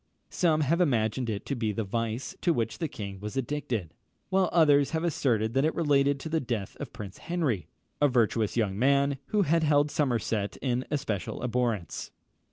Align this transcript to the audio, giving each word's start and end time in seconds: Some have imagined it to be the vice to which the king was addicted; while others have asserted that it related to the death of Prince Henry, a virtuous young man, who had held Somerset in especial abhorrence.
Some 0.31 0.61
have 0.61 0.81
imagined 0.81 1.29
it 1.29 1.45
to 1.45 1.55
be 1.55 1.71
the 1.71 1.83
vice 1.83 2.35
to 2.41 2.53
which 2.53 2.79
the 2.79 2.87
king 2.87 3.19
was 3.19 3.37
addicted; 3.37 3.93
while 4.29 4.49
others 4.51 4.89
have 4.97 5.03
asserted 5.03 5.53
that 5.53 5.63
it 5.63 5.75
related 5.75 6.19
to 6.21 6.27
the 6.29 6.39
death 6.39 6.75
of 6.79 6.91
Prince 6.91 7.19
Henry, 7.19 7.67
a 8.01 8.07
virtuous 8.07 8.57
young 8.57 8.79
man, 8.79 9.19
who 9.27 9.43
had 9.43 9.61
held 9.61 9.91
Somerset 9.91 10.57
in 10.57 10.85
especial 10.89 11.43
abhorrence. 11.43 12.09